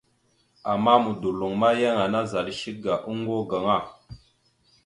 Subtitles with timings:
[0.71, 3.77] Ama modorloŋ, yan ana zal shek ga oŋgo gaŋa.